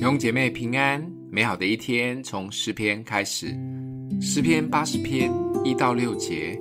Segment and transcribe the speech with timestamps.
[0.00, 3.54] 弟兄姐妹平安，美好的一天从诗篇开始。
[4.18, 5.30] 诗篇八十篇
[5.62, 6.58] 一到六节，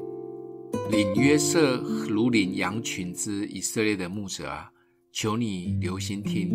[0.92, 1.78] 领约瑟
[2.10, 4.70] 如领羊群之以色列的牧者啊，
[5.14, 6.50] 求你留心听；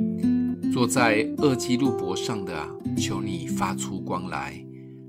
[0.75, 4.63] 坐在二基路伯上的啊，求你发出光来，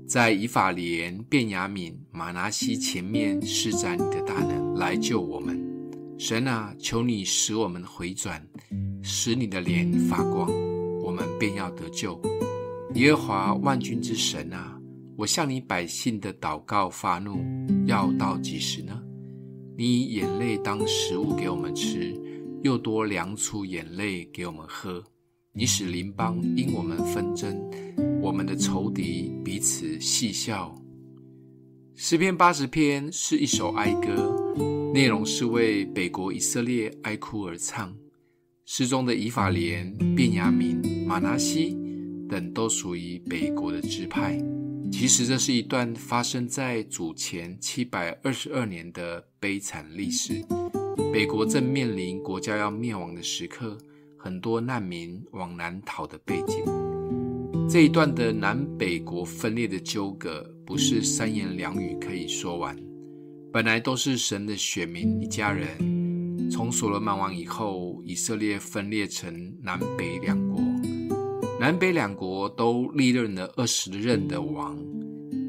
[0.08, 5.62] 在以法莲、便雅悯、玛拿西前面施展你的大能，来救我们。
[6.16, 8.42] 神啊，求你使我们回转，
[9.02, 10.50] 使你的脸发光。
[11.16, 12.20] 我们便要得救。
[12.92, 14.78] 耶和华万军之神啊，
[15.16, 17.42] 我向你百姓的祷告发怒，
[17.86, 19.02] 要到几时呢？
[19.78, 22.14] 你以眼泪当食物给我们吃，
[22.62, 25.02] 又多量出眼泪给我们喝。
[25.54, 27.58] 你使邻邦因我们纷争，
[28.20, 30.74] 我们的仇敌彼此戏笑。
[31.94, 34.36] 诗篇八十篇是一首哀歌，
[34.92, 37.96] 内容是为北国以色列哀哭而唱。
[38.68, 41.78] 诗中的以法莲、便雅悯、玛拿西
[42.28, 44.36] 等都属于北国的支派。
[44.90, 50.44] 其实这是一段发生在主前七百二十二年的悲惨历史。
[51.12, 53.78] 北国正面临国家要灭亡的时刻，
[54.18, 56.64] 很多难民往南逃的背景。
[57.70, 62.76] 这一段的南北国分裂的纠葛，不是三言两语可以说完。
[63.52, 65.68] 本来都是神的选民一家人。
[66.50, 70.60] 从所罗门王以后，以色列分裂成南北两国。
[71.58, 74.76] 南北两国都历任了二十任的王。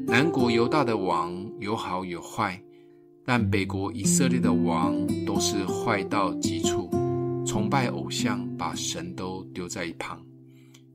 [0.06, 2.60] 南国犹大的王有好有坏，
[3.24, 6.88] 但北国以色列的王都是坏到极处，
[7.46, 10.24] 崇拜偶像，把神都丢在一旁，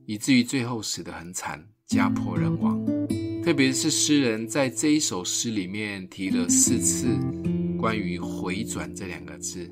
[0.04, 2.84] 以至于最后死得很惨，家破人亡。
[3.44, 7.06] 特别是诗人在这一首诗里面提了四次
[7.78, 9.70] 关于“回转”这两个字。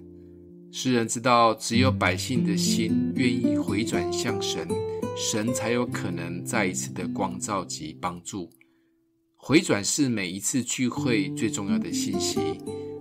[0.75, 4.67] 诗人知道，只有百姓的心愿意回转向神，
[5.15, 8.49] 神才有可能再一次的光照及帮助。
[9.37, 12.41] 回转是每一次聚会最重要的信息，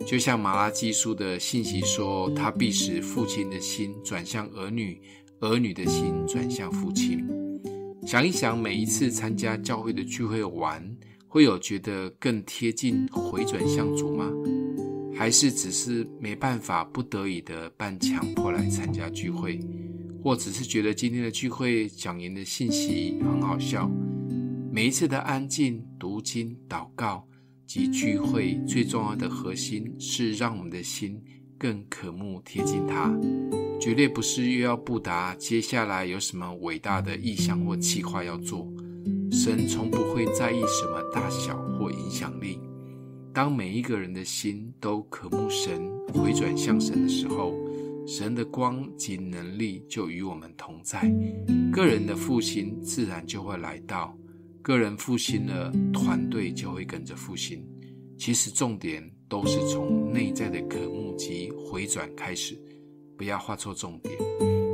[0.06, 5.02] 就像马拉基书的信息说，他必使父亲的心转向儿女，
[5.40, 7.26] 儿女的心转向父亲。
[8.06, 10.86] 想一想，每一次参加教会的聚会完，
[11.26, 14.30] 会有觉得更贴近回转向主吗？
[15.16, 19.60] 还是只是没办法，不得已的半强迫来参加聚会，
[20.24, 23.90] 或只是觉得今天的聚会讲员的信息很好笑。
[24.72, 27.28] 每一次的安静、读经、祷告
[27.68, 31.22] 及聚会，最重要的核心是让我们的心
[31.58, 33.14] 更渴慕贴近他，
[33.80, 38.68] 绝对不是又要布达接下来有什么伟大的意向或计划要做。
[39.32, 42.60] 神从不会在意什么大小或影响力。
[43.34, 47.54] 当每一个人的心都渴慕神、回转向神的时候，
[48.06, 51.10] 神的光及能力就与我们同在，
[51.72, 54.14] 个人的复兴自然就会来到。
[54.62, 57.66] 个人复兴了，团队就会跟着复兴。
[58.18, 62.60] 其实重点都是从内在的渴慕及回转开始，
[63.18, 64.14] 不要画错重点。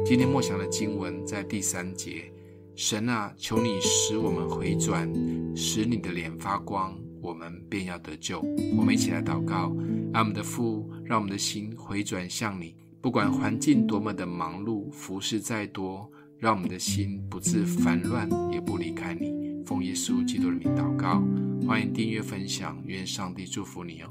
[0.04, 2.34] 今天默想的经文在第三节：
[2.76, 5.08] 神啊，求你使我们回转，
[5.56, 6.98] 使你的脸发光。
[7.22, 8.40] 我们便要得救。
[8.76, 9.76] 我们一起来祷告，
[10.14, 12.76] 爱我们的父，让我们的心回转向你。
[13.02, 19.64] 不管环境多么的忙碌，服事再多，让我们的心不致烦乱，也不离开你。
[19.66, 21.24] 奉耶稣基督的名祷告，
[21.68, 24.10] 欢迎订阅分享，愿上帝祝福你哦。